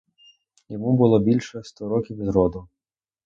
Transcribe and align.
Йому 0.69 0.93
було 0.97 1.19
більше 1.19 1.63
сто 1.63 1.89
років 1.89 2.17
з 2.17 2.27
роду. 2.27 2.67